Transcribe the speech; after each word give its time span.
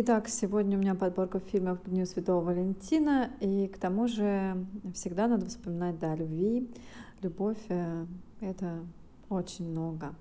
Итак, 0.00 0.28
сегодня 0.28 0.78
у 0.78 0.80
меня 0.80 0.94
подборка 0.94 1.40
фильмов 1.40 1.82
к 1.82 1.88
Дню 1.88 2.06
Святого 2.06 2.40
Валентина, 2.40 3.32
и 3.40 3.66
к 3.66 3.78
тому 3.78 4.06
же 4.06 4.64
всегда 4.94 5.26
надо 5.26 5.46
вспоминать, 5.46 5.98
да, 5.98 6.14
любви. 6.14 6.70
Любовь 7.20 7.58
э,— 7.68 8.06
это 8.40 8.78
очень 9.28 9.68
много. 9.68 10.14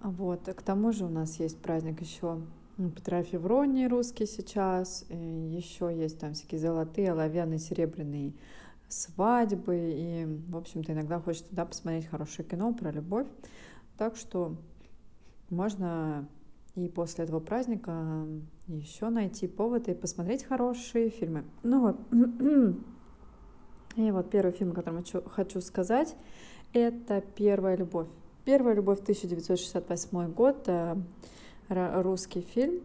Вот, 0.00 0.44
к 0.44 0.62
тому 0.62 0.92
же 0.92 1.06
у 1.06 1.08
нас 1.08 1.40
есть 1.40 1.58
праздник 1.58 2.00
еще 2.00 2.42
Петра 2.76 3.24
Февронии 3.24 3.86
русский 3.86 4.26
сейчас, 4.26 5.04
и 5.08 5.16
еще 5.16 5.92
есть 5.92 6.20
там 6.20 6.34
всякие 6.34 6.60
золотые, 6.60 7.10
оловянные, 7.10 7.58
серебряные 7.58 8.34
свадьбы, 8.86 9.76
и, 9.76 10.26
в 10.48 10.56
общем-то, 10.56 10.92
иногда 10.92 11.18
хочется 11.18 11.52
да, 11.52 11.64
посмотреть 11.64 12.06
хорошее 12.06 12.48
кино 12.48 12.72
про 12.72 12.92
любовь. 12.92 13.26
Так 13.98 14.14
что 14.14 14.54
можно 15.48 16.28
и 16.74 16.88
после 16.88 17.24
этого 17.24 17.40
праздника 17.40 18.26
еще 18.68 19.08
найти 19.08 19.48
повод 19.48 19.88
и 19.88 19.94
посмотреть 19.94 20.44
хорошие 20.44 21.10
фильмы. 21.10 21.44
Ну 21.62 21.80
вот. 21.80 21.96
И 23.96 24.10
вот 24.12 24.30
первый 24.30 24.52
фильм, 24.52 24.70
о 24.70 24.74
котором 24.74 25.04
хочу, 25.26 25.60
сказать, 25.60 26.16
это 26.72 27.20
«Первая 27.34 27.76
любовь». 27.76 28.06
«Первая 28.44 28.74
любовь» 28.74 29.00
1968 29.00 30.32
год, 30.32 30.68
э, 30.68 30.96
русский 31.68 32.40
фильм. 32.40 32.80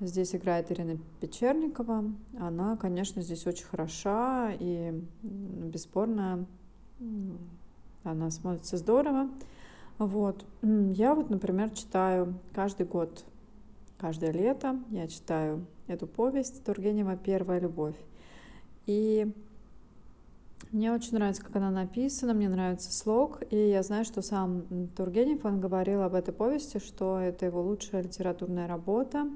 Здесь 0.00 0.34
играет 0.34 0.70
Ирина 0.70 0.98
Печерникова. 1.20 2.04
Она, 2.38 2.76
конечно, 2.76 3.22
здесь 3.22 3.46
очень 3.46 3.64
хороша 3.64 4.52
и 4.58 4.92
бесспорно 5.22 6.46
она 8.04 8.30
смотрится 8.30 8.76
здорово. 8.76 9.28
Вот. 10.06 10.44
Я 10.62 11.14
вот, 11.14 11.30
например, 11.30 11.70
читаю 11.70 12.34
каждый 12.52 12.86
год, 12.86 13.24
каждое 13.98 14.32
лето 14.32 14.80
я 14.90 15.06
читаю 15.06 15.64
эту 15.86 16.08
повесть 16.08 16.64
Тургенева 16.64 17.16
«Первая 17.16 17.60
любовь». 17.60 17.94
И 18.86 19.32
мне 20.72 20.92
очень 20.92 21.14
нравится, 21.14 21.44
как 21.44 21.54
она 21.54 21.70
написана, 21.70 22.34
мне 22.34 22.48
нравится 22.48 22.92
слог, 22.92 23.42
и 23.50 23.56
я 23.56 23.84
знаю, 23.84 24.04
что 24.04 24.22
сам 24.22 24.88
Тургенев, 24.96 25.44
он 25.44 25.60
говорил 25.60 26.02
об 26.02 26.16
этой 26.16 26.34
повести, 26.34 26.78
что 26.78 27.20
это 27.20 27.46
его 27.46 27.62
лучшая 27.62 28.02
литературная 28.02 28.66
работа. 28.66 29.30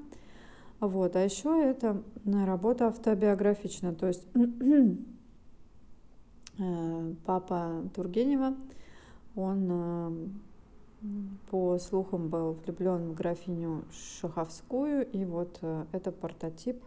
Вот. 0.81 1.15
А 1.15 1.23
еще 1.23 1.63
это 1.63 2.03
работа 2.25 2.87
автобиографичная, 2.87 3.93
то 3.93 4.07
есть 4.07 4.27
э, 6.59 7.13
папа 7.25 7.89
Тургенева, 7.95 8.53
он 9.37 9.67
э, 9.71 10.27
по 11.49 11.77
слухам 11.79 12.29
был 12.29 12.53
влюблен 12.53 13.09
в 13.09 13.13
графиню 13.13 13.83
Шаховскую, 13.91 15.09
и 15.09 15.25
вот 15.25 15.59
э, 15.61 15.85
это 15.91 16.11
прототип 16.11 16.83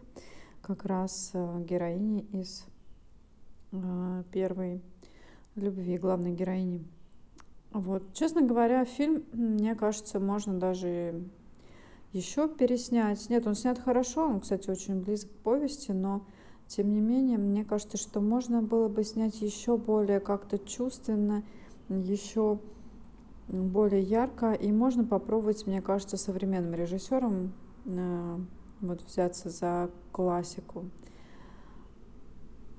как 0.61 0.85
раз 0.85 1.31
э, 1.33 1.63
героини 1.67 2.21
из 2.31 2.65
э, 3.71 4.23
первой 4.31 4.81
любви, 5.55 5.97
главной 5.97 6.33
героини. 6.33 6.83
Вот, 7.71 8.13
честно 8.13 8.41
говоря, 8.41 8.83
фильм, 8.85 9.23
мне 9.31 9.75
кажется, 9.75 10.19
можно 10.19 10.59
даже 10.59 11.23
еще 12.11 12.49
переснять. 12.49 13.29
Нет, 13.29 13.47
он 13.47 13.55
снят 13.55 13.79
хорошо, 13.79 14.27
он, 14.27 14.41
кстати, 14.41 14.69
очень 14.69 15.01
близок 15.01 15.31
к 15.31 15.35
повести, 15.43 15.91
но 15.91 16.25
тем 16.67 16.89
не 16.93 16.99
менее, 16.99 17.37
мне 17.37 17.63
кажется, 17.63 17.97
что 17.97 18.19
можно 18.19 18.61
было 18.61 18.87
бы 18.87 19.03
снять 19.03 19.41
еще 19.41 19.77
более 19.77 20.19
как-то 20.19 20.59
чувственно, 20.59 21.43
еще 21.89 22.59
более 23.51 24.01
ярко. 24.01 24.53
И 24.53 24.71
можно 24.71 25.03
попробовать, 25.03 25.67
мне 25.67 25.81
кажется, 25.81 26.17
современным 26.17 26.73
режиссером 26.73 27.53
э, 27.85 28.37
вот 28.79 29.03
взяться 29.03 29.49
за 29.49 29.89
классику. 30.11 30.89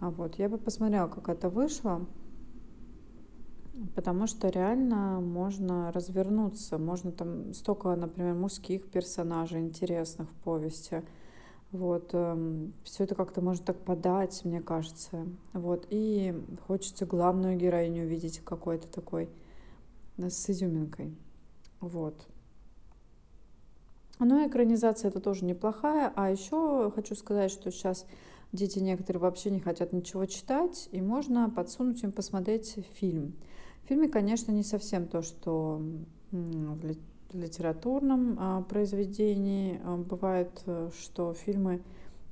А 0.00 0.10
вот 0.10 0.36
я 0.36 0.48
бы 0.48 0.58
посмотрела, 0.58 1.06
как 1.06 1.28
это 1.28 1.48
вышло, 1.48 2.06
потому 3.94 4.26
что 4.26 4.48
реально 4.48 5.20
можно 5.20 5.92
развернуться, 5.92 6.78
можно 6.78 7.12
там 7.12 7.54
столько, 7.54 7.94
например, 7.94 8.34
мужских 8.34 8.90
персонажей 8.90 9.60
интересных 9.60 10.28
в 10.28 10.34
повести. 10.42 11.04
Вот, 11.70 12.10
эм, 12.12 12.74
все 12.84 13.04
это 13.04 13.14
как-то 13.14 13.40
можно 13.40 13.64
так 13.64 13.78
подать, 13.84 14.44
мне 14.44 14.60
кажется. 14.60 15.26
Вот, 15.52 15.86
и 15.88 16.34
хочется 16.66 17.06
главную 17.06 17.56
героиню 17.56 18.04
увидеть 18.04 18.40
какой-то 18.40 18.88
такой 18.88 19.30
с 20.18 20.50
изюминкой. 20.50 21.14
Вот. 21.80 22.26
Ну, 24.18 24.46
экранизация 24.46 25.08
это 25.08 25.20
тоже 25.20 25.44
неплохая. 25.44 26.12
А 26.14 26.30
еще 26.30 26.92
хочу 26.94 27.14
сказать, 27.14 27.50
что 27.50 27.70
сейчас 27.70 28.06
дети 28.52 28.78
некоторые 28.78 29.20
вообще 29.20 29.50
не 29.50 29.60
хотят 29.60 29.92
ничего 29.92 30.26
читать, 30.26 30.88
и 30.92 31.00
можно 31.00 31.50
подсунуть 31.50 32.02
им 32.02 32.12
посмотреть 32.12 32.76
фильм. 32.94 33.34
В 33.84 33.88
фильме, 33.88 34.08
конечно, 34.08 34.52
не 34.52 34.62
совсем 34.62 35.08
то, 35.08 35.22
что 35.22 35.82
в 36.30 37.36
литературном 37.36 38.36
а, 38.38 38.62
произведении 38.62 39.80
а, 39.82 39.96
бывает, 39.96 40.62
э, 40.66 40.90
что 41.00 41.32
фильмы 41.32 41.82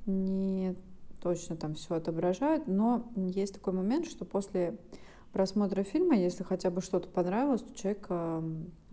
не 0.05 0.75
точно 1.21 1.55
там 1.55 1.75
все 1.75 1.95
отображают, 1.95 2.67
но 2.67 3.11
есть 3.15 3.53
такой 3.53 3.73
момент, 3.73 4.07
что 4.07 4.25
после 4.25 4.77
просмотра 5.33 5.83
фильма, 5.83 6.15
если 6.15 6.43
хотя 6.43 6.69
бы 6.69 6.81
что-то 6.81 7.07
понравилось, 7.07 7.61
то 7.61 7.75
человек 7.75 8.07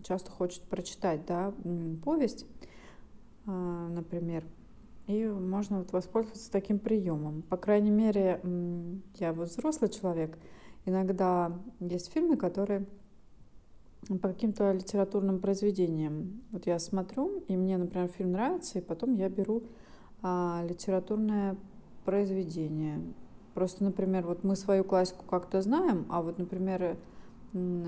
часто 0.03 0.31
хочет 0.31 0.63
прочитать 0.63 1.25
да, 1.25 1.53
повесть, 2.03 2.45
э, 3.45 3.51
например, 3.51 4.45
и 5.07 5.25
можно 5.25 5.79
вот 5.79 5.91
воспользоваться 5.91 6.51
таким 6.51 6.77
приемом. 6.77 7.41
По 7.41 7.57
крайней 7.57 7.89
мере, 7.89 8.39
я 9.15 9.33
вот 9.33 9.49
взрослый 9.49 9.89
человек, 9.89 10.37
иногда 10.85 11.51
есть 11.79 12.11
фильмы, 12.13 12.37
которые 12.37 12.85
по 14.07 14.29
каким-то 14.29 14.71
литературным 14.71 15.39
произведениям. 15.39 16.41
Вот 16.51 16.67
я 16.67 16.79
смотрю, 16.79 17.43
и 17.47 17.57
мне, 17.57 17.77
например, 17.77 18.07
фильм 18.09 18.31
нравится, 18.31 18.79
и 18.79 18.81
потом 18.81 19.15
я 19.15 19.29
беру 19.29 19.63
а, 20.21 20.63
литературное 20.67 21.57
произведение. 22.05 23.01
Просто, 23.59 23.83
например, 23.83 24.25
вот 24.25 24.45
мы 24.45 24.55
свою 24.55 24.85
классику 24.85 25.25
как-то 25.29 25.61
знаем, 25.61 26.05
а 26.07 26.21
вот, 26.21 26.37
например, 26.37 26.95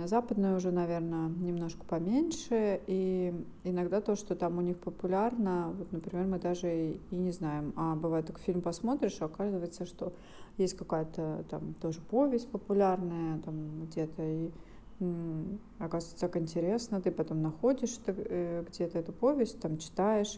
западная 0.04 0.58
уже, 0.58 0.70
наверное, 0.70 1.30
немножко 1.30 1.86
поменьше, 1.86 2.82
и 2.88 3.34
иногда 3.64 4.02
то, 4.02 4.18
что 4.18 4.36
там 4.36 4.58
у 4.58 4.62
них 4.62 4.78
популярно, 4.78 5.74
вот, 5.78 5.90
например, 5.94 6.28
мы 6.28 6.40
даже 6.40 6.98
и 7.10 7.16
не 7.16 7.32
знаем. 7.32 7.72
А 7.78 7.96
бывает, 7.96 8.26
так 8.26 8.40
фильм 8.40 8.62
посмотришь, 8.62 9.16
а 9.22 9.28
оказывается, 9.28 9.86
что 9.86 10.12
есть 10.58 10.76
какая-то 10.76 11.46
там 11.50 11.74
тоже 11.76 12.02
повесть 12.02 12.50
популярная 12.50 13.40
там 13.40 13.86
где-то, 13.86 14.24
и 14.24 14.52
оказывается 15.80 16.20
так 16.20 16.36
интересно, 16.36 17.00
ты 17.00 17.12
потом 17.12 17.42
находишь 17.42 17.98
э, 18.08 18.66
где-то 18.68 19.00
эту 19.00 19.14
повесть, 19.14 19.62
там 19.62 19.78
читаешь. 19.78 20.38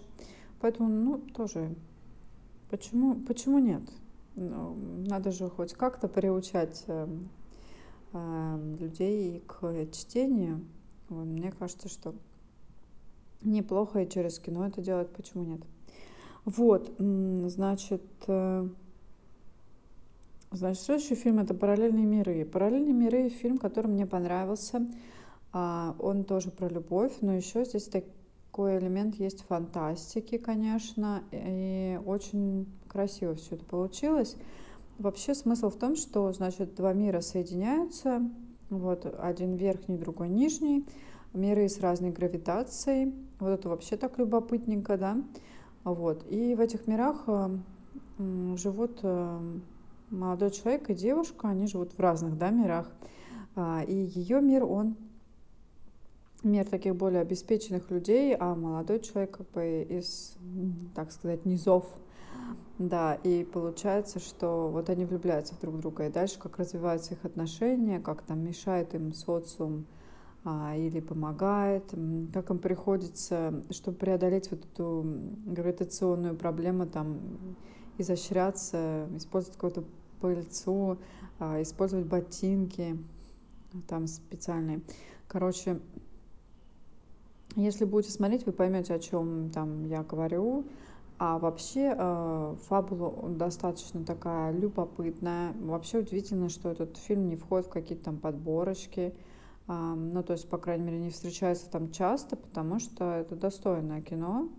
Поэтому, 0.62 0.90
ну, 0.90 1.18
тоже, 1.18 1.74
почему, 2.70 3.16
почему 3.16 3.58
нет? 3.58 3.82
Ну, 4.36 4.76
надо 5.08 5.32
же 5.32 5.50
хоть 5.50 5.74
как-то 5.74 6.08
приучать 6.08 6.84
эм, 6.88 7.30
эм, 8.14 8.76
людей 8.76 9.44
к 9.46 9.86
чтению. 9.92 10.66
Мне 11.10 11.52
кажется, 11.52 11.88
что 11.88 12.16
неплохо 13.42 14.02
и 14.02 14.10
через 14.10 14.40
кино 14.40 14.66
это 14.66 14.82
делать, 14.82 15.10
почему 15.10 15.44
нет. 15.44 15.62
Вот, 16.46 16.92
значит, 16.98 18.04
э, 18.28 18.68
значит, 20.52 20.84
следующий 20.84 21.16
фильм 21.16 21.40
это 21.40 21.54
«Параллельные 21.54 22.06
миры». 22.06 22.44
«Параллельные 22.44 22.94
миры»— 22.94 23.30
фильм, 23.42 23.58
который 23.58 23.88
мне 23.88 24.06
понравился. 24.08 24.88
А, 25.52 25.96
он 26.00 26.24
тоже 26.24 26.50
про 26.50 26.68
любовь, 26.68 27.14
но 27.22 27.36
еще 27.36 27.64
здесь 27.64 27.88
такой 28.53 28.78
элемент 28.78 29.16
есть 29.16 29.41
фантастики, 29.47 30.38
конечно, 30.38 31.24
и 31.31 32.00
очень 32.06 32.68
красиво 32.88 33.33
все 33.33 33.56
это 33.56 33.66
получилось. 33.66 34.36
Вообще 35.00 35.33
смысл 35.33 35.72
в 35.72 35.75
том, 35.75 35.95
что, 35.95 36.31
значит, 36.33 36.75
два 36.75 36.94
мира 36.94 37.22
соединяются, 37.22 38.22
вот 38.69 39.12
один 39.18 39.56
верхний, 39.56 39.98
другой 39.98 40.30
нижний, 40.30 40.86
миры 41.33 41.68
с 41.68 41.80
разной 41.80 42.12
гравитацией. 42.12 43.16
Вот 43.39 43.50
это 43.50 43.69
вообще 43.69 43.98
так 43.98 44.19
любопытненько, 44.19 45.00
да? 45.00 45.18
Вот. 45.83 46.24
И 46.30 46.54
в 46.54 46.60
этих 46.60 46.86
мирах 46.86 47.28
живут 48.19 49.00
э, 49.01 49.39
молодой 50.12 50.51
человек 50.51 50.92
и 50.92 50.94
девушка, 50.94 51.50
они 51.50 51.66
живут 51.66 51.94
в 51.94 52.00
разных 52.00 52.38
да, 52.38 52.51
мирах. 52.51 52.92
А, 53.56 53.81
и 53.81 53.95
ее 53.95 54.42
мир, 54.42 54.63
он 54.63 54.95
мир 56.44 56.68
таких 56.68 56.95
более 56.95 57.22
обеспеченных 57.22 57.90
людей, 57.90 58.36
а 58.38 58.56
молодой 58.56 59.00
человек 59.00 59.38
как 59.38 59.50
бы 59.51 59.86
из, 59.90 60.38
так 60.95 61.12
сказать, 61.12 61.45
низов 61.45 61.86
да, 62.80 63.16
и 63.24 63.44
получается, 63.44 64.19
что 64.19 64.69
вот 64.69 64.90
они 64.90 65.06
влюбляются 65.06 65.54
в 65.56 65.60
друг 65.60 65.80
друга, 65.80 66.07
и 66.07 66.12
дальше 66.12 66.40
как 66.40 66.57
развиваются 66.57 67.13
их 67.13 67.24
отношения, 67.24 68.00
как 68.00 68.24
там 68.24 68.44
мешает 68.44 68.95
им 68.95 69.13
социум 69.13 69.86
а, 70.44 70.75
или 70.75 71.00
помогает, 71.00 71.94
как 72.34 72.50
им 72.50 72.57
приходится, 72.57 73.63
чтобы 73.69 73.98
преодолеть 73.98 74.50
вот 74.51 74.66
эту 74.66 75.06
гравитационную 75.45 76.36
проблему, 76.36 76.88
там, 76.88 77.19
изощряться, 77.98 79.07
использовать 79.16 79.56
какую-то 79.56 79.84
пыльцу, 80.19 80.98
а, 81.40 81.62
использовать 81.62 82.07
ботинки 82.07 82.98
там 83.88 84.07
специальные. 84.07 84.81
Короче, 85.28 85.80
если 87.56 87.86
будете 87.86 88.12
смотреть, 88.12 88.46
вы 88.46 88.52
поймете, 88.52 88.94
о 88.94 89.00
чем 89.00 89.50
там 89.52 89.86
я 89.86 90.04
говорю. 90.04 90.66
А 91.20 91.38
вообще 91.38 91.96
э, 91.96 92.56
фабула 92.68 93.30
достаточно 93.30 94.04
такая 94.04 94.52
любопытная. 94.52 95.54
Вообще 95.62 96.00
удивительно, 96.00 96.50
что 96.50 96.70
этот 96.70 96.98
фильм 96.98 97.30
не 97.30 97.36
входит 97.36 97.68
в 97.68 97.70
какие-то 97.70 98.06
там 98.06 98.18
подборочки. 98.18 99.14
Э, 99.68 99.94
ну, 99.96 100.24
то 100.24 100.34
есть, 100.34 100.50
по 100.50 100.58
крайней 100.58 100.86
мере, 100.86 101.00
не 101.00 101.12
встречается 101.12 101.70
там 101.70 101.92
часто, 101.92 102.36
потому 102.36 102.80
что 102.80 103.06
это 103.14 103.36
достойное 103.36 104.02
кино 104.02 104.50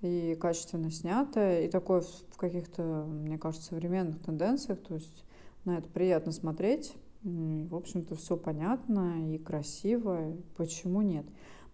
и 0.00 0.38
качественно 0.40 0.90
снято, 0.90 1.60
и 1.60 1.68
такое 1.68 2.02
в 2.30 2.36
каких-то, 2.36 2.82
мне 2.82 3.36
кажется, 3.36 3.66
современных 3.68 4.20
тенденциях. 4.22 4.78
То 4.80 4.94
есть 4.94 5.24
на 5.64 5.78
это 5.78 5.88
приятно 5.88 6.32
смотреть. 6.32 6.94
В 7.22 7.74
общем-то, 7.74 8.14
все 8.14 8.36
понятно 8.36 9.34
и 9.34 9.38
красиво. 9.38 10.34
Почему 10.56 11.02
нет? 11.02 11.26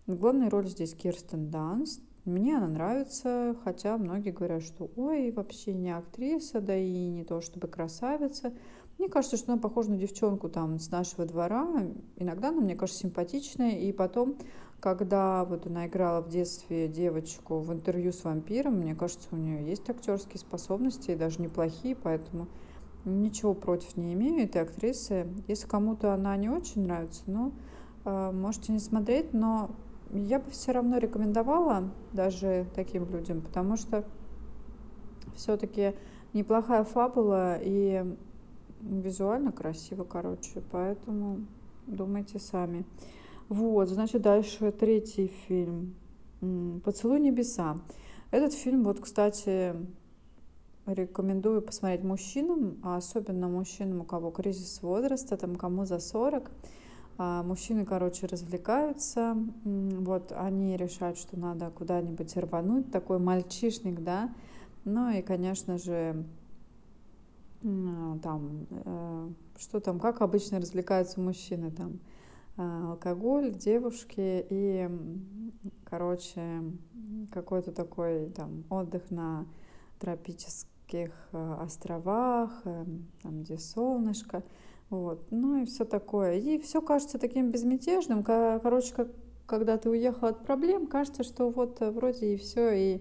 Главная 0.08 0.48
роль 0.50 0.68
здесь 0.68 0.94
Кирстен 0.94 1.50
Данст. 1.50 2.00
Мне 2.24 2.58
она 2.58 2.68
нравится, 2.68 3.56
хотя 3.64 3.98
многие 3.98 4.30
говорят, 4.30 4.62
что 4.62 4.88
ой, 4.94 5.32
вообще 5.32 5.74
не 5.74 5.90
актриса, 5.90 6.60
да 6.60 6.76
и 6.76 7.08
не 7.08 7.24
то 7.24 7.40
чтобы 7.40 7.66
красавица. 7.66 8.54
Мне 8.98 9.08
кажется, 9.08 9.36
что 9.36 9.52
она 9.52 9.60
похожа 9.60 9.90
на 9.90 9.96
девчонку 9.96 10.48
там 10.48 10.78
с 10.78 10.92
нашего 10.92 11.26
двора. 11.26 11.66
Иногда 12.14 12.50
она, 12.50 12.60
мне 12.60 12.76
кажется, 12.76 13.00
симпатичная. 13.00 13.80
И 13.80 13.90
потом, 13.90 14.36
когда 14.78 15.44
вот 15.44 15.66
она 15.66 15.88
играла 15.88 16.22
в 16.22 16.28
детстве 16.28 16.86
девочку 16.86 17.58
в 17.58 17.72
интервью 17.72 18.12
с 18.12 18.22
вампиром, 18.22 18.74
мне 18.74 18.94
кажется, 18.94 19.26
у 19.32 19.36
нее 19.36 19.66
есть 19.68 19.90
актерские 19.90 20.38
способности, 20.38 21.10
и 21.10 21.16
даже 21.16 21.42
неплохие, 21.42 21.96
поэтому 21.96 22.46
ничего 23.04 23.54
против 23.54 23.96
не 23.96 24.14
имею 24.14 24.44
этой 24.44 24.62
актрисы. 24.62 25.26
Если 25.48 25.66
кому-то 25.66 26.14
она 26.14 26.36
не 26.36 26.48
очень 26.48 26.84
нравится, 26.84 27.22
ну, 27.26 27.54
э, 28.04 28.30
можете 28.30 28.70
не 28.70 28.78
смотреть, 28.78 29.32
но 29.32 29.74
я 30.12 30.38
бы 30.38 30.50
все 30.50 30.72
равно 30.72 30.98
рекомендовала 30.98 31.90
даже 32.12 32.66
таким 32.74 33.08
людям, 33.10 33.40
потому 33.40 33.76
что 33.76 34.04
все-таки 35.34 35.94
неплохая 36.32 36.84
фабула 36.84 37.58
и 37.60 38.04
визуально 38.80 39.52
красиво, 39.52 40.04
короче, 40.04 40.62
поэтому 40.70 41.46
думайте 41.86 42.38
сами. 42.38 42.84
Вот, 43.48 43.88
значит, 43.88 44.22
дальше 44.22 44.72
третий 44.72 45.28
фильм. 45.46 45.94
«Поцелуй 46.84 47.20
небеса». 47.20 47.78
Этот 48.30 48.52
фильм, 48.52 48.84
вот, 48.84 49.00
кстати, 49.00 49.74
рекомендую 50.86 51.62
посмотреть 51.62 52.04
мужчинам, 52.04 52.78
а 52.82 52.96
особенно 52.96 53.48
мужчинам, 53.48 54.00
у 54.00 54.04
кого 54.04 54.30
кризис 54.30 54.82
возраста, 54.82 55.36
там, 55.36 55.56
кому 55.56 55.84
за 55.84 55.98
40. 55.98 56.50
А, 57.18 57.42
мужчины, 57.42 57.86
короче, 57.86 58.26
развлекаются, 58.26 59.36
вот 59.64 60.32
они 60.32 60.76
решают, 60.76 61.16
что 61.16 61.38
надо 61.38 61.70
куда-нибудь 61.70 62.36
рвануть, 62.36 62.90
такой 62.90 63.18
мальчишник, 63.18 64.00
да, 64.02 64.30
ну 64.84 65.08
и, 65.10 65.22
конечно 65.22 65.78
же, 65.78 66.26
там, 67.62 68.66
э, 68.70 69.28
что 69.58 69.80
там, 69.80 69.98
как 69.98 70.20
обычно 70.20 70.60
развлекаются 70.60 71.18
мужчины, 71.20 71.70
там, 71.70 72.00
э, 72.58 72.86
алкоголь, 72.90 73.52
девушки 73.52 74.46
и, 74.50 74.88
короче, 75.84 76.62
какой-то 77.32 77.72
такой 77.72 78.28
там 78.30 78.64
отдых 78.68 79.10
на 79.10 79.46
тропических 79.98 81.12
э, 81.32 81.56
островах, 81.60 82.62
там, 82.62 83.42
где 83.42 83.58
солнышко. 83.58 84.42
Вот. 84.90 85.26
Ну 85.30 85.62
и 85.62 85.64
все 85.64 85.84
такое. 85.84 86.34
И 86.38 86.58
все 86.58 86.80
кажется 86.80 87.18
таким 87.18 87.50
безмятежным. 87.50 88.22
Короче, 88.22 88.94
как, 88.94 89.08
когда 89.46 89.76
ты 89.78 89.90
уехал 89.90 90.28
от 90.28 90.44
проблем, 90.44 90.86
кажется, 90.86 91.22
что 91.22 91.50
вот 91.50 91.80
э, 91.82 91.90
вроде 91.90 92.34
и 92.34 92.36
все, 92.36 92.70
и 92.70 93.00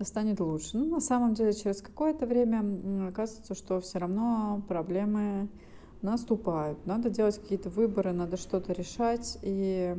станет 0.00 0.40
лучше. 0.40 0.78
Ну, 0.78 0.86
на 0.86 1.00
самом 1.00 1.34
деле, 1.34 1.52
через 1.52 1.80
какое-то 1.80 2.26
время 2.26 3.08
оказывается, 3.08 3.54
что 3.54 3.80
все 3.80 3.98
равно 3.98 4.62
проблемы 4.68 5.48
наступают. 6.02 6.84
Надо 6.86 7.10
делать 7.10 7.38
какие-то 7.38 7.70
выборы, 7.70 8.12
надо 8.12 8.36
что-то 8.36 8.72
решать. 8.72 9.38
И, 9.42 9.96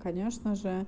конечно 0.00 0.54
же, 0.54 0.86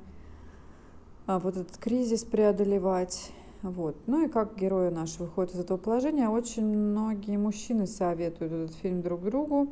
а, 1.26 1.38
вот 1.38 1.56
этот 1.56 1.76
кризис 1.76 2.24
преодолевать. 2.24 3.32
Вот. 3.62 3.96
Ну 4.06 4.24
и 4.24 4.28
как 4.28 4.56
герои 4.56 4.88
наши 4.88 5.22
выходят 5.22 5.54
из 5.54 5.60
этого 5.60 5.76
положения, 5.76 6.28
очень 6.28 6.66
многие 6.66 7.36
мужчины 7.36 7.86
советуют 7.86 8.52
этот 8.52 8.76
фильм 8.76 9.02
друг 9.02 9.22
другу. 9.22 9.68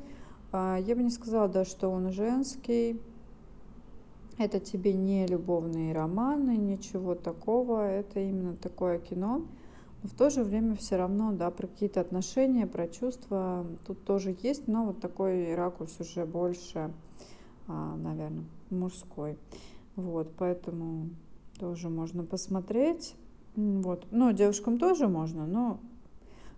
А, 0.52 0.76
я 0.76 0.94
бы 0.94 1.02
не 1.02 1.10
сказала, 1.10 1.48
да, 1.48 1.64
что 1.64 1.88
он 1.88 2.12
женский. 2.12 3.00
Это 4.36 4.60
тебе 4.60 4.92
не 4.92 5.26
любовные 5.26 5.94
романы, 5.94 6.56
ничего 6.56 7.14
такого. 7.14 7.88
Это 7.88 8.20
именно 8.20 8.54
такое 8.56 8.98
кино. 8.98 9.46
Но 10.02 10.08
в 10.08 10.12
то 10.12 10.30
же 10.30 10.44
время 10.44 10.76
все 10.76 10.96
равно, 10.96 11.32
да, 11.32 11.50
про 11.50 11.66
какие-то 11.66 12.00
отношения, 12.00 12.66
про 12.66 12.88
чувства 12.88 13.66
тут 13.86 14.04
тоже 14.04 14.36
есть, 14.42 14.68
но 14.68 14.84
вот 14.84 15.00
такой 15.00 15.54
ракурс 15.54 15.98
уже 15.98 16.24
больше, 16.24 16.92
а, 17.66 17.96
наверное, 17.96 18.44
мужской. 18.70 19.38
Вот, 19.96 20.30
поэтому 20.38 21.08
тоже 21.58 21.88
можно 21.88 22.22
посмотреть. 22.22 23.16
Вот. 23.58 24.06
Ну, 24.12 24.30
девушкам 24.30 24.78
тоже 24.78 25.08
можно, 25.08 25.44
но 25.44 25.80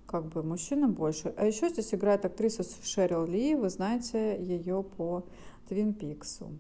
как 0.06 0.26
бы 0.26 0.42
мужчинам 0.42 0.92
больше. 0.92 1.32
А 1.38 1.46
еще 1.46 1.70
здесь 1.70 1.94
играет 1.94 2.26
актриса 2.26 2.62
Шерил 2.84 3.24
Ли, 3.24 3.54
вы 3.54 3.70
знаете 3.70 4.38
ее 4.38 4.82
по 4.82 5.24
Твин 5.66 5.94
Пиксу. 5.94 6.50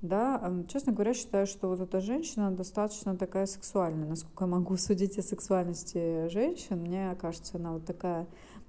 Да, 0.00 0.50
честно 0.68 0.94
говоря, 0.94 1.12
считаю, 1.12 1.46
что 1.46 1.68
вот 1.68 1.80
эта 1.80 2.00
женщина 2.00 2.50
достаточно 2.50 3.18
такая 3.18 3.44
сексуальная. 3.44 4.08
Насколько 4.08 4.44
я 4.44 4.50
могу 4.50 4.78
судить 4.78 5.18
о 5.18 5.22
сексуальности 5.22 6.26
женщин, 6.28 6.78
мне 6.78 7.14
кажется, 7.20 7.58
она 7.58 7.72
вот 7.74 7.84
такая, 7.84 8.26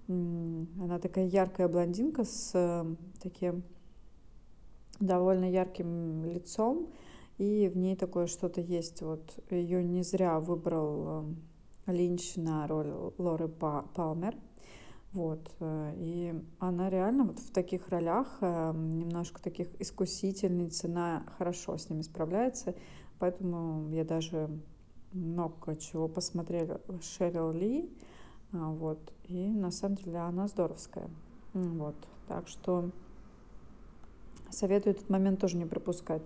она 0.09 0.99
такая 1.01 1.25
яркая 1.25 1.69
блондинка 1.69 2.25
с 2.25 2.85
таким 3.21 3.63
довольно 4.99 5.49
ярким 5.49 6.25
лицом, 6.25 6.89
и 7.37 7.67
в 7.67 7.77
ней 7.77 7.95
такое 7.95 8.27
что-то 8.27 8.61
есть. 8.61 9.01
Вот 9.01 9.39
ее 9.49 9.83
не 9.83 10.03
зря 10.03 10.39
выбрал 10.39 11.25
э, 11.87 11.91
Линч 11.91 12.35
на 12.35 12.67
роль 12.67 12.93
Лоры 13.17 13.47
Палмер. 13.47 14.35
Вот. 15.13 15.51
Э, 15.59 15.93
и 15.97 16.33
она 16.59 16.89
реально 16.89 17.25
вот 17.25 17.39
в 17.39 17.51
таких 17.51 17.89
ролях, 17.89 18.37
э, 18.41 18.71
немножко 18.75 19.41
таких 19.41 19.69
искусительниц, 19.81 20.85
она 20.85 21.25
хорошо 21.37 21.77
с 21.77 21.89
ними 21.89 22.01
справляется. 22.01 22.75
Поэтому 23.19 23.89
я 23.91 24.03
даже 24.03 24.49
много 25.11 25.75
чего 25.77 26.07
посмотрела 26.07 26.81
Шерил 27.01 27.51
Ли. 27.51 27.89
Вот. 28.51 29.13
И 29.23 29.47
на 29.49 29.71
самом 29.71 29.95
деле 29.95 30.17
она 30.17 30.47
здоровская. 30.47 31.09
Вот. 31.53 31.95
Так 32.27 32.47
что 32.47 32.91
советую 34.49 34.95
этот 34.95 35.09
момент 35.09 35.39
тоже 35.39 35.57
не 35.57 35.65
пропускать. 35.65 36.21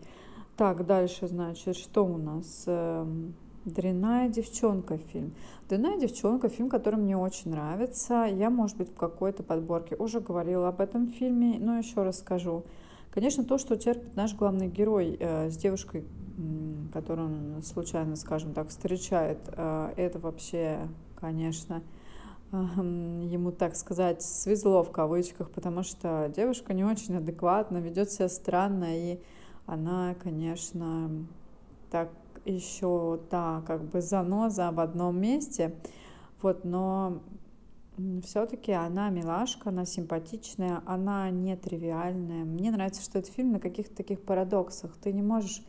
Так, 0.58 0.88
дальше, 0.88 1.28
значит, 1.28 1.78
что 1.78 2.04
у 2.04 2.18
нас? 2.18 2.64
Эм, 2.66 3.36
Дрянная 3.64 4.28
девчонка 4.28 4.98
фильм. 4.98 5.36
Дрянная 5.70 6.00
девчонка 6.00 6.50
фильм, 6.50 6.68
который 6.68 6.96
мне 6.96 7.16
очень 7.16 7.52
нравится. 7.52 8.24
Я, 8.24 8.50
может 8.50 8.78
быть, 8.78 8.90
в 8.90 8.96
какой-то 8.96 9.44
подборке 9.44 9.96
уже 9.98 10.20
говорила 10.20 10.70
об 10.70 10.82
этом 10.82 11.10
фильме, 11.10 11.58
но 11.60 11.78
еще 11.78 12.02
раз 12.02 12.20
скажу. 12.20 12.64
Конечно, 13.12 13.44
то, 13.44 13.60
что 13.60 13.76
терпит 13.76 14.16
наш 14.16 14.34
главный 14.34 14.68
герой 14.68 15.18
э, 15.20 15.52
с 15.52 15.58
девушкой, 15.58 16.06
которую 16.92 17.28
он 17.28 17.64
случайно, 17.64 18.16
скажем 18.16 18.54
так, 18.54 18.70
встречает, 18.70 19.38
э, 19.48 19.94
это 19.96 20.18
вообще, 20.18 20.88
конечно, 21.20 21.84
э, 22.52 22.56
ему, 22.56 23.52
так 23.52 23.76
сказать, 23.76 24.24
свезло 24.24 24.82
в 24.82 24.92
кавычках, 24.92 25.52
потому 25.52 25.84
что 25.84 26.32
девушка 26.36 26.74
не 26.74 26.84
очень 26.84 27.18
адекватна, 27.18 27.78
ведет 27.78 28.12
себя 28.12 28.30
странно 28.30 28.88
и 28.98 29.20
она, 29.67 30.15
конечно, 30.15 31.12
так 31.91 32.09
еще 32.45 33.19
та 33.29 33.62
как 33.67 33.83
бы 33.83 34.01
заноза 34.01 34.71
в 34.71 34.79
одном 34.79 35.21
месте, 35.21 35.75
вот, 36.41 36.65
но 36.65 37.21
все-таки 38.24 38.71
она 38.71 39.09
милашка, 39.09 39.69
она 39.69 39.86
симпатичная, 39.86 40.81
она 40.86 41.29
не 41.29 41.55
тривиальная. 41.55 42.45
Мне 42.45 42.71
нравится, 42.71 43.01
что 43.01 43.19
этот 43.19 43.31
фильм 43.31 43.51
на 43.51 43.59
каких-то 43.59 43.95
таких 43.95 44.21
парадоксах. 44.21 44.95
Ты 44.97 45.12
не 45.12 45.24
можешь 45.24 45.63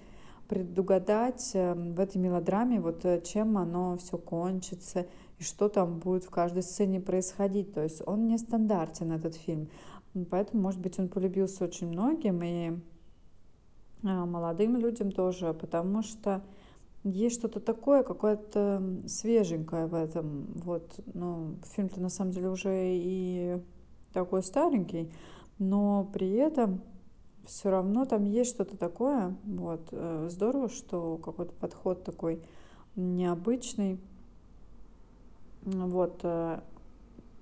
предугадать 0.46 1.50
эм, 1.54 1.94
в 1.94 2.00
этой 2.00 2.18
мелодраме, 2.18 2.80
вот 2.80 3.04
э, 3.04 3.20
чем 3.22 3.58
оно 3.58 3.96
все 3.98 4.18
кончится 4.18 5.06
и 5.38 5.42
что 5.42 5.68
там 5.68 5.98
будет 5.98 6.24
в 6.24 6.30
каждой 6.30 6.62
сцене 6.62 7.00
происходить. 7.00 7.72
То 7.72 7.82
есть 7.82 8.02
он 8.06 8.26
не 8.26 8.38
стандартен, 8.38 9.12
этот 9.12 9.34
фильм. 9.34 9.68
Поэтому, 10.30 10.62
может 10.62 10.80
быть, 10.80 10.98
он 10.98 11.08
полюбился 11.08 11.64
очень 11.64 11.88
многим, 11.88 12.42
и 12.42 12.78
молодым 14.02 14.76
людям 14.76 15.12
тоже, 15.12 15.52
потому 15.54 16.02
что 16.02 16.42
есть 17.04 17.38
что-то 17.38 17.60
такое, 17.60 18.02
какое-то 18.02 18.82
свеженькое 19.06 19.86
в 19.86 19.94
этом. 19.94 20.46
Вот, 20.56 21.00
ну, 21.14 21.56
фильм-то 21.74 22.00
на 22.00 22.08
самом 22.08 22.32
деле 22.32 22.50
уже 22.50 22.72
и 22.74 23.60
такой 24.12 24.42
старенький, 24.42 25.12
но 25.58 26.08
при 26.12 26.32
этом 26.32 26.80
все 27.46 27.70
равно 27.70 28.04
там 28.04 28.24
есть 28.24 28.50
что-то 28.50 28.76
такое. 28.76 29.34
Вот, 29.44 29.88
э, 29.92 30.28
здорово, 30.30 30.68
что 30.68 31.16
какой-то 31.18 31.52
подход 31.54 32.04
такой 32.04 32.42
необычный. 32.94 33.98
Вот, 35.62 36.20
э, 36.22 36.60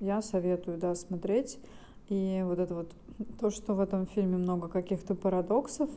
я 0.00 0.22
советую, 0.22 0.78
да, 0.78 0.94
смотреть. 0.94 1.58
И 2.08 2.42
вот 2.44 2.58
это 2.58 2.74
вот, 2.74 2.94
то, 3.40 3.50
что 3.50 3.74
в 3.74 3.80
этом 3.80 4.06
фильме 4.06 4.36
много 4.36 4.68
каких-то 4.68 5.14
парадоксов, 5.14 5.90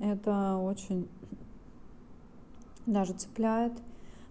это 0.00 0.56
очень 0.56 1.08
даже 2.86 3.14
цепляет. 3.14 3.72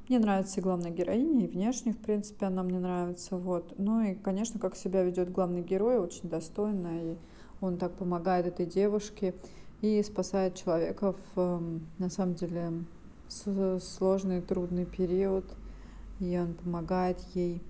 Мне 0.08 0.20
нравится 0.20 0.60
и 0.60 0.64
главная 0.64 0.92
героиня, 0.92 1.46
и 1.46 1.48
внешне, 1.48 1.92
в 1.92 1.98
принципе, 1.98 2.46
она 2.46 2.64
мне 2.64 2.80
нравится. 2.80 3.38
Вот. 3.38 3.74
Ну 3.78 4.02
и, 4.02 4.16
конечно, 4.16 4.60
как 4.60 4.76
себя 4.76 5.04
ведет 5.04 5.32
главный 5.32 5.62
герой, 5.62 5.98
очень 5.98 6.30
достойно. 6.30 7.14
И 7.14 7.18
он 7.60 7.78
так 7.78 7.98
помогает 7.98 8.46
этой 8.46 8.66
девушке 8.66 9.34
и 9.82 10.02
спасает 10.04 10.56
человека 10.56 11.14
в, 11.14 11.40
эм, 11.40 11.88
на 11.98 12.10
самом 12.10 12.36
деле, 12.36 12.72
сложный, 13.28 14.42
трудный 14.42 14.86
период. 14.86 15.46
И 16.20 16.38
он 16.38 16.54
помогает 16.54 17.20
ей 17.34 17.62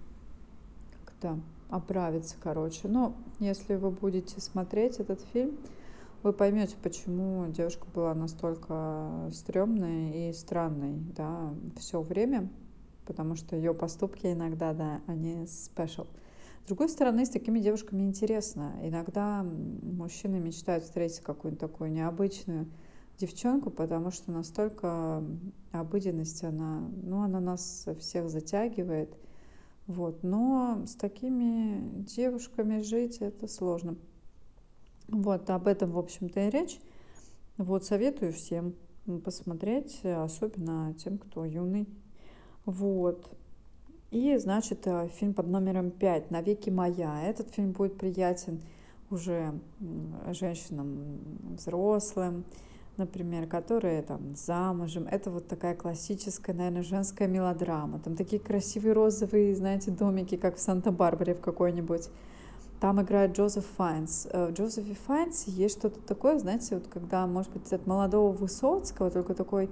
как-то 1.06 1.40
оправиться, 1.70 2.36
короче. 2.42 2.88
Но 2.88 3.16
если 3.40 3.76
вы 3.76 3.92
будете 3.92 4.40
смотреть 4.42 4.98
этот 5.00 5.22
фильм, 5.34 5.58
вы 6.24 6.34
поймете, 6.34 6.76
почему 6.82 7.46
девушка 7.52 7.86
была 7.94 8.14
настолько 8.16 9.30
стрёмной 9.32 10.30
и 10.30 10.34
странной, 10.34 10.96
да, 11.16 11.54
все 11.78 12.02
время, 12.02 12.50
потому 13.06 13.36
что 13.36 13.56
ее 13.56 13.74
поступки 13.74 14.28
иногда, 14.28 14.74
да, 14.74 15.02
они 15.08 15.46
спешл. 15.48 16.08
С 16.64 16.68
другой 16.68 16.90
стороны, 16.90 17.28
с 17.28 17.30
такими 17.30 17.60
девушками 17.60 18.02
интересно. 18.02 18.74
Иногда 18.82 19.44
мужчины 19.44 20.40
мечтают 20.40 20.84
встретить 20.84 21.20
какую-нибудь 21.20 21.60
такую 21.60 21.92
необычную 21.92 22.66
девчонку, 23.20 23.70
потому 23.70 24.10
что 24.10 24.32
настолько 24.32 25.24
обыденность, 25.72 26.44
она, 26.44 26.90
ну, 27.04 27.22
она 27.22 27.40
нас 27.40 27.88
всех 28.00 28.30
затягивает. 28.30 29.16
Вот. 29.88 30.24
Но 30.24 30.84
с 30.86 30.96
такими 30.96 32.04
девушками 32.04 32.82
жить 32.82 33.18
это 33.20 33.48
сложно. 33.48 33.96
Вот, 35.08 35.50
об 35.50 35.68
этом, 35.68 35.92
в 35.92 36.00
общем-то, 36.00 36.48
и 36.48 36.50
речь. 36.50 36.80
Вот, 37.58 37.86
советую 37.86 38.34
всем 38.34 38.74
посмотреть, 39.24 40.04
особенно 40.04 40.94
тем, 40.96 41.18
кто 41.18 41.46
юный. 41.46 41.88
Вот. 42.66 43.30
И, 44.12 44.38
значит, 44.38 44.88
э, 44.88 45.10
фильм 45.10 45.34
под 45.34 45.48
номером 45.48 45.92
пять 45.92 46.32
«Навеки 46.32 46.70
моя». 46.70 47.22
Этот 47.24 47.50
фильм 47.52 47.72
будет 47.72 47.98
приятен 47.98 48.62
уже 49.12 49.60
женщинам 50.32 51.20
взрослым, 51.58 52.46
например, 52.98 53.48
которые 53.48 54.02
там 54.02 54.36
замужем. 54.36 55.08
Это 55.10 55.30
вот 55.30 55.48
такая 55.48 55.76
классическая, 55.76 56.54
наверное, 56.54 56.84
женская 56.84 57.28
мелодрама. 57.28 58.00
Там 58.00 58.16
такие 58.16 58.42
красивые 58.42 58.94
розовые, 58.94 59.56
знаете, 59.56 59.92
домики, 59.92 60.38
как 60.38 60.56
в 60.56 60.60
Санта-Барбаре 60.60 61.36
в 61.36 61.42
какой-нибудь. 61.42 62.10
Там 62.80 63.02
играет 63.02 63.36
Джозеф 63.38 63.66
Файнс. 63.78 64.28
Э, 64.32 64.48
в 64.48 64.54
Джозефе 64.54 64.96
Файнсе 65.08 65.52
есть 65.52 65.80
что-то 65.80 66.00
такое, 66.02 66.38
знаете, 66.40 66.76
вот 66.76 66.88
когда, 66.88 67.26
может 67.26 67.52
быть, 67.52 67.72
от 67.72 67.88
молодого 67.88 68.32
Высоцкого, 68.32 69.10
только 69.10 69.34
такой, 69.34 69.70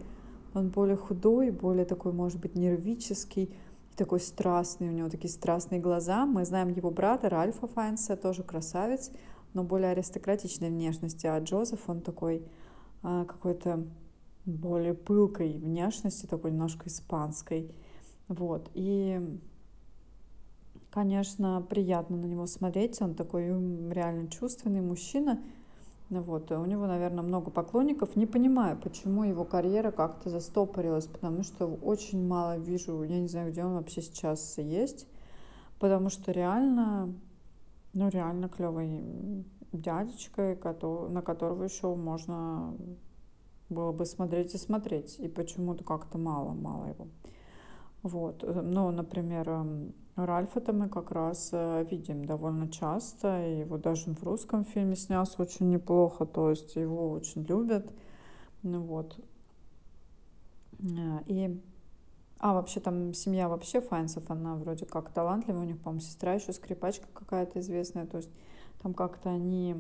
он 0.54 0.70
более 0.70 0.98
худой, 0.98 1.52
более 1.52 1.86
такой, 1.86 2.14
может 2.14 2.40
быть, 2.40 2.56
нервический, 2.56 3.54
такой 3.96 4.20
страстный, 4.20 4.90
у 4.90 4.92
него 4.92 5.10
такие 5.10 5.32
страстные 5.32 5.80
глаза. 5.80 6.26
Мы 6.26 6.46
знаем 6.46 6.70
его 6.70 6.90
брата 6.90 7.30
Ральфа 7.30 7.68
Файнса, 7.68 8.16
тоже 8.16 8.44
красавец, 8.44 9.12
но 9.54 9.64
более 9.64 9.92
аристократичной 9.92 10.70
внешности. 10.70 11.28
А 11.28 11.40
Джозеф, 11.40 11.82
он 11.88 12.02
такой 12.02 12.44
какой-то 13.04 13.86
более 14.46 14.94
пылкой 14.94 15.54
внешности, 15.54 16.26
такой 16.26 16.52
немножко 16.52 16.88
испанской. 16.88 17.72
Вот. 18.28 18.70
И 18.74 19.40
конечно, 20.94 21.66
приятно 21.68 22.18
на 22.18 22.26
него 22.26 22.46
смотреть. 22.46 23.02
Он 23.02 23.16
такой 23.16 23.48
реально 23.92 24.28
чувственный 24.30 24.82
мужчина. 24.82 25.42
Вот. 26.10 26.52
И 26.52 26.54
у 26.54 26.66
него, 26.66 26.86
наверное, 26.86 27.24
много 27.24 27.50
поклонников. 27.50 28.16
Не 28.16 28.28
понимаю, 28.28 28.78
почему 28.78 29.24
его 29.24 29.44
карьера 29.46 29.92
как-то 29.92 30.30
застопорилась, 30.30 31.08
потому 31.08 31.44
что 31.44 31.66
очень 31.66 32.26
мало 32.26 32.58
вижу, 32.58 33.04
я 33.04 33.20
не 33.20 33.28
знаю, 33.28 33.52
где 33.52 33.64
он 33.64 33.74
вообще 33.74 34.02
сейчас 34.02 34.58
есть. 34.58 35.08
Потому 35.80 36.10
что 36.10 36.32
реально, 36.32 37.14
ну 37.94 38.10
реально 38.10 38.48
клевый 38.48 39.46
дядечка, 39.74 40.58
на 41.10 41.22
которого 41.22 41.64
еще 41.64 41.94
можно 41.96 42.76
было 43.70 43.92
бы 43.92 44.06
смотреть 44.06 44.54
и 44.56 44.58
смотреть. 44.58 45.20
И 45.20 45.28
почему-то 45.28 45.84
как-то 45.84 46.18
мало-мало 46.18 46.86
его. 46.88 47.08
Вот. 48.04 48.44
Ну, 48.44 48.92
например, 48.92 49.50
эм, 49.50 49.94
Ральфа-то 50.16 50.74
мы 50.74 50.90
как 50.90 51.12
раз 51.12 51.50
э, 51.54 51.88
видим 51.90 52.26
довольно 52.26 52.70
часто, 52.70 53.48
его 53.48 53.78
даже 53.78 54.14
в 54.14 54.24
русском 54.24 54.64
фильме 54.64 54.96
снялся 54.96 55.42
очень 55.42 55.70
неплохо, 55.70 56.26
то 56.26 56.52
есть 56.52 56.76
его 56.76 57.10
очень 57.10 57.44
любят. 57.44 57.92
Ну 58.62 58.82
вот. 58.82 59.20
Э, 60.80 61.20
и 61.26 61.60
а, 62.38 62.54
вообще 62.54 62.80
там 62.80 63.14
семья 63.16 63.50
вообще 63.50 63.82
Файнсов, 63.82 64.30
она 64.30 64.56
вроде 64.56 64.86
как 64.86 65.10
талантливая, 65.10 65.62
у 65.62 65.66
них, 65.66 65.80
по-моему, 65.80 66.02
сестра 66.02 66.34
еще 66.34 66.54
скрипачка 66.54 67.08
какая-то 67.14 67.60
известная, 67.62 68.06
то 68.06 68.18
есть 68.18 68.30
там 68.84 68.94
как-то 68.94 69.30
они 69.30 69.76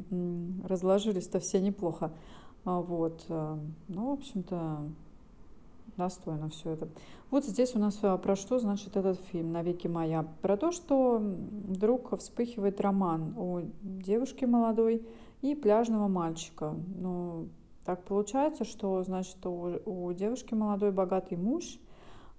разложились-то 0.64 1.40
все 1.40 1.60
неплохо. 1.60 2.12
А 2.66 2.80
вот. 2.80 3.26
Э, 3.28 3.58
ну, 3.90 4.10
в 4.10 4.14
общем-то, 4.14 4.90
достойно 5.98 6.50
все 6.50 6.72
это. 6.72 6.88
Вот 7.30 7.46
здесь 7.46 7.76
у 7.76 7.80
нас 7.80 8.00
э, 8.02 8.18
про 8.18 8.36
что 8.36 8.60
значит 8.60 8.96
этот 8.96 9.20
фильм 9.32 9.52
«Навеки 9.52 9.88
моя». 9.88 10.26
Про 10.42 10.56
то, 10.56 10.72
что 10.72 11.18
вдруг 11.20 12.18
вспыхивает 12.18 12.80
роман 12.80 13.38
у 13.38 13.62
девушки 13.82 14.46
молодой 14.46 15.06
и 15.42 15.54
пляжного 15.54 16.08
мальчика. 16.08 16.74
Ну, 16.98 17.50
так 17.84 18.04
получается, 18.06 18.64
что, 18.64 19.04
значит, 19.04 19.46
у, 19.46 19.80
у 19.86 20.14
девушки 20.14 20.54
молодой 20.54 20.92
богатый 20.92 21.38
муж, 21.38 21.78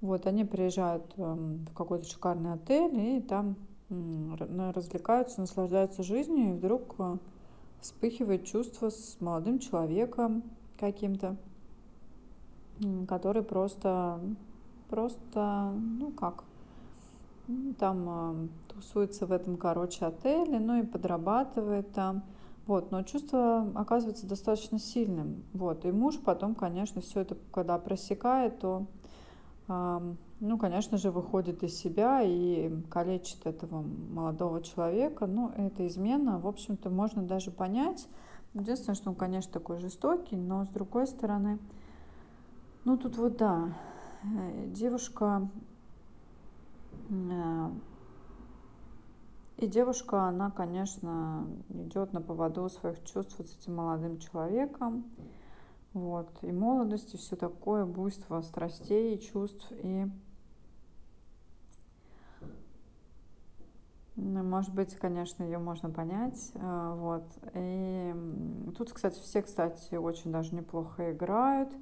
вот, 0.00 0.26
они 0.26 0.44
приезжают 0.44 1.04
эм, 1.16 1.66
в 1.71 1.75
какой-то 1.75 2.06
шикарный 2.06 2.54
отель 2.54 2.99
и 2.99 3.21
там 3.21 3.56
развлекаются, 3.90 5.40
наслаждаются 5.40 6.02
жизнью, 6.02 6.50
и 6.50 6.56
вдруг 6.56 6.94
э, 6.98 7.16
вспыхивает 7.80 8.44
чувство 8.46 8.90
с 8.90 9.16
молодым 9.20 9.58
человеком 9.58 10.42
каким-то 10.78 11.36
который 13.06 13.42
просто, 13.42 14.20
просто, 14.88 15.72
ну 15.98 16.10
как, 16.10 16.44
там 17.78 18.06
э, 18.08 18.48
тусуется 18.72 19.26
в 19.26 19.32
этом, 19.32 19.56
короче, 19.56 20.06
отеле, 20.06 20.58
ну 20.58 20.82
и 20.82 20.86
подрабатывает 20.86 21.92
там. 21.92 22.22
Вот, 22.66 22.90
но 22.90 23.02
чувство 23.02 23.70
оказывается 23.74 24.26
достаточно 24.26 24.78
сильным. 24.78 25.42
Вот, 25.52 25.84
и 25.84 25.92
муж 25.92 26.18
потом, 26.18 26.54
конечно, 26.54 27.02
все 27.02 27.20
это, 27.20 27.36
когда 27.52 27.76
просекает, 27.78 28.58
то, 28.58 28.86
ну, 29.66 30.59
конечно 30.59 30.99
же, 30.99 31.11
выходит 31.11 31.62
из 31.62 31.75
себя 31.76 32.21
и 32.23 32.71
калечит 32.90 33.47
этого 33.47 33.83
молодого 33.83 34.62
человека. 34.62 35.26
Ну, 35.26 35.50
это 35.56 35.87
измена, 35.87 36.38
в 36.38 36.47
общем-то, 36.47 36.90
можно 36.90 37.23
даже 37.23 37.50
понять. 37.50 38.06
Единственное, 38.52 38.94
что 38.94 39.11
он, 39.11 39.16
конечно, 39.16 39.52
такой 39.52 39.78
жестокий, 39.78 40.37
но 40.37 40.64
с 40.64 40.68
другой 40.68 41.06
стороны, 41.06 41.59
ну, 42.85 42.97
тут 42.97 43.16
вот, 43.16 43.37
да, 43.38 43.75
э, 44.23 44.66
девушка... 44.68 45.49
Э, 47.11 47.71
и 49.56 49.68
девушка, 49.68 50.25
она, 50.25 50.50
конечно, 50.50 51.47
идет 51.68 52.12
на 52.12 52.21
поводу 52.21 52.68
своих 52.68 53.02
чувств 53.04 53.37
с 53.38 53.56
этим 53.56 53.76
молодым 53.76 54.18
человеком. 54.18 55.04
Вот. 55.94 56.28
И 56.42 56.50
молодость, 56.50 57.14
и 57.14 57.16
все 57.16 57.36
такое, 57.36 57.86
буйство 57.86 58.40
страстей 58.42 59.14
и 59.14 59.20
чувств. 59.20 59.64
И, 59.70 60.06
ну, 64.16 64.42
может 64.42 64.74
быть, 64.74 64.96
конечно, 64.96 65.44
ее 65.44 65.58
можно 65.58 65.90
понять. 65.90 66.50
Э, 66.54 66.94
вот. 66.96 67.24
И 67.54 68.12
тут, 68.76 68.92
кстати, 68.92 69.20
все, 69.20 69.40
кстати, 69.40 69.94
очень 69.94 70.32
даже 70.32 70.54
неплохо 70.54 71.12
играют. 71.12 71.72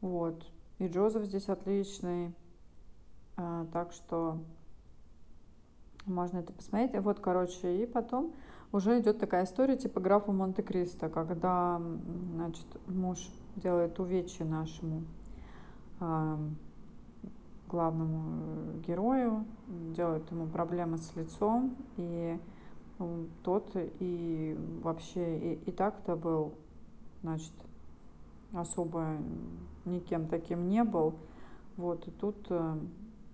Вот. 0.00 0.42
И 0.78 0.88
Джозеф 0.88 1.24
здесь 1.24 1.50
отличный. 1.50 2.34
А, 3.36 3.66
так 3.72 3.92
что 3.92 4.38
можно 6.06 6.38
это 6.38 6.52
посмотреть. 6.54 6.98
Вот, 7.02 7.20
короче, 7.20 7.82
и 7.82 7.86
потом 7.86 8.32
уже 8.72 9.00
идет 9.00 9.18
такая 9.18 9.44
история 9.44 9.76
типа 9.76 10.00
графа 10.00 10.32
Монте-Кристо, 10.32 11.08
когда, 11.08 11.80
значит, 12.34 12.66
муж 12.86 13.18
делает 13.62 13.98
увечья 14.00 14.44
нашему 14.44 15.02
а, 16.00 16.38
главному 17.68 18.22
э, 18.22 18.80
герою, 18.86 19.44
делает 19.94 20.30
ему 20.30 20.46
проблемы 20.46 20.98
с 20.98 21.14
лицом, 21.14 21.76
и 21.96 22.38
тот 23.44 23.70
и 23.74 24.56
вообще 24.82 25.38
и, 25.38 25.70
и 25.70 25.72
так-то 25.72 26.16
был, 26.16 26.54
значит, 27.22 27.52
особо 28.52 29.16
никем 29.84 30.26
таким 30.26 30.68
не 30.68 30.84
был. 30.84 31.14
Вот, 31.76 32.06
и 32.08 32.10
тут 32.10 32.36
э, 32.50 32.78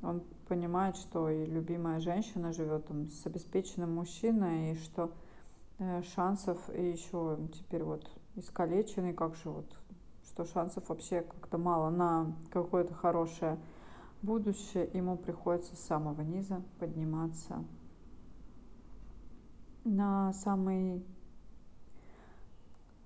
он 0.02 0.22
понимает, 0.46 0.96
что 0.96 1.28
и 1.28 1.46
любимая 1.46 1.98
женщина 2.00 2.52
живет 2.52 2.86
там 2.86 3.08
с 3.08 3.26
обеспеченным 3.26 3.94
мужчиной, 3.94 4.72
и 4.72 4.74
что 4.76 5.10
э, 5.78 6.02
шансов 6.14 6.58
и 6.72 6.90
еще 6.90 7.38
теперь 7.54 7.82
вот 7.82 8.08
искалеченный, 8.36 9.14
как 9.14 9.34
же 9.36 9.50
вот, 9.50 9.66
что 10.36 10.44
шансов 10.44 10.86
вообще 10.90 11.22
как-то 11.22 11.56
мало 11.56 11.88
на 11.88 12.26
какое-то 12.50 12.92
хорошее 12.92 13.58
будущее, 14.20 14.90
ему 14.92 15.16
приходится 15.16 15.74
с 15.76 15.80
самого 15.80 16.20
низа 16.20 16.60
подниматься 16.78 17.64
на 19.84 20.34
самый, 20.34 21.02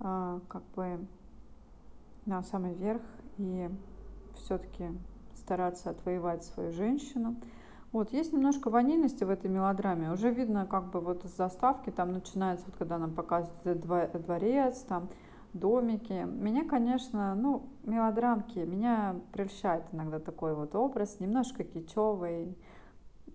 а, 0.00 0.40
как 0.48 0.64
бы, 0.74 1.06
на 2.26 2.42
самый 2.42 2.74
верх 2.74 3.02
и 3.38 3.70
все-таки 4.34 4.88
стараться 5.36 5.90
отвоевать 5.90 6.42
свою 6.42 6.72
женщину. 6.72 7.36
Вот, 7.92 8.12
есть 8.12 8.32
немножко 8.32 8.70
ванильности 8.70 9.22
в 9.22 9.30
этой 9.30 9.48
мелодраме. 9.48 10.10
Уже 10.10 10.32
видно, 10.32 10.66
как 10.66 10.90
бы 10.90 10.98
вот 10.98 11.24
с 11.24 11.36
заставки 11.36 11.90
там 11.90 12.12
начинается, 12.12 12.66
вот 12.66 12.74
когда 12.76 12.98
нам 12.98 13.14
показывают 13.14 13.80
дворец, 13.80 14.80
там 14.80 15.08
домики. 15.52 16.12
Меня, 16.12 16.64
конечно, 16.64 17.34
ну, 17.34 17.68
мелодрамки, 17.84 18.58
меня 18.58 19.16
прельщает 19.32 19.84
иногда 19.92 20.18
такой 20.18 20.54
вот 20.54 20.74
образ, 20.74 21.20
немножко 21.20 21.64
кичевый. 21.64 22.56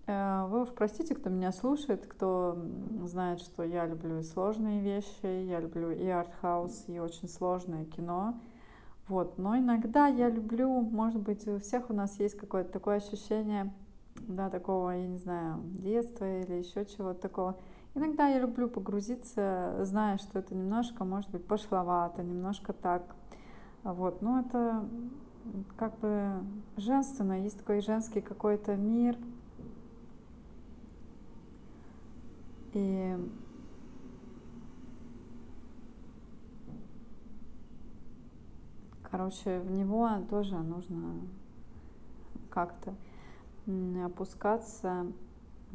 Э, 0.06 0.46
вы 0.48 0.62
уж 0.62 0.70
простите, 0.70 1.14
кто 1.14 1.30
меня 1.30 1.52
слушает, 1.52 2.06
кто 2.06 2.58
знает, 3.04 3.40
что 3.40 3.62
я 3.62 3.86
люблю 3.86 4.18
и 4.18 4.22
сложные 4.22 4.80
вещи, 4.80 5.44
я 5.44 5.60
люблю 5.60 5.90
и 5.90 6.06
артхаус, 6.06 6.84
и 6.88 6.98
очень 6.98 7.28
сложное 7.28 7.84
кино. 7.84 8.40
Вот. 9.08 9.38
Но 9.38 9.56
иногда 9.56 10.08
я 10.08 10.28
люблю, 10.28 10.68
может 10.80 11.22
быть, 11.22 11.46
у 11.46 11.58
всех 11.58 11.90
у 11.90 11.92
нас 11.92 12.18
есть 12.18 12.36
какое-то 12.36 12.72
такое 12.72 12.96
ощущение, 12.96 13.72
да, 14.26 14.50
такого, 14.50 14.90
я 14.90 15.06
не 15.06 15.18
знаю, 15.18 15.60
детства 15.64 16.40
или 16.40 16.54
еще 16.54 16.84
чего-то 16.84 17.20
такого. 17.20 17.56
Иногда 17.96 18.28
я 18.28 18.40
люблю 18.40 18.68
погрузиться, 18.68 19.78
зная, 19.80 20.18
что 20.18 20.38
это 20.38 20.54
немножко, 20.54 21.02
может 21.06 21.30
быть, 21.30 21.46
пошловато, 21.46 22.22
немножко 22.22 22.74
так. 22.74 23.16
Вот. 23.84 24.20
Но 24.20 24.40
это 24.40 24.86
как 25.78 25.98
бы 26.00 26.44
женственно, 26.76 27.42
есть 27.42 27.56
такой 27.56 27.80
женский 27.80 28.20
какой-то 28.20 28.76
мир. 28.76 29.16
И 32.74 33.16
Короче, 39.10 39.60
в 39.60 39.70
него 39.70 40.10
тоже 40.28 40.58
нужно 40.58 41.14
как-то 42.50 42.94
опускаться. 44.04 45.06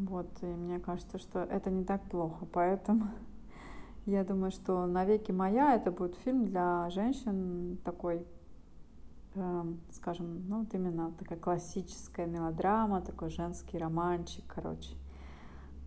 Вот, 0.02 0.30
и 0.42 0.48
мне 0.48 0.80
кажется, 0.80 1.20
что 1.20 1.40
это 1.44 1.70
не 1.70 1.84
так 1.84 2.02
плохо. 2.10 2.48
Поэтому 2.52 3.08
я 4.08 4.24
думаю, 4.24 4.52
что 4.52 4.88
«Навеки 4.88 5.32
моя» 5.32 5.76
это 5.76 5.92
будет 5.92 6.16
фильм 6.16 6.46
для 6.46 6.90
женщин 6.90 7.78
такой, 7.84 8.26
э, 9.36 9.64
скажем, 9.92 10.48
ну 10.48 10.62
вот 10.62 10.74
именно 10.74 11.12
такая 11.20 11.38
классическая 11.38 12.26
мелодрама, 12.26 13.02
такой 13.02 13.30
женский 13.30 13.78
романчик, 13.78 14.44
короче. 14.48 14.96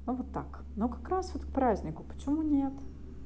Ну 0.06 0.14
вот 0.14 0.30
так. 0.33 0.62
Ну 0.76 0.88
как 0.88 1.09
раз 1.09 1.35
вот 1.35 1.44
к 1.44 1.52
празднику, 1.52 2.04
почему 2.04 2.43
нет? 2.43 2.73